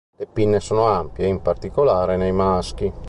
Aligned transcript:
Le 0.17 0.25
pinne 0.25 0.59
sono 0.59 0.87
ampie, 0.87 1.27
in 1.27 1.43
particolare 1.43 2.17
nei 2.17 2.31
maschi. 2.31 2.91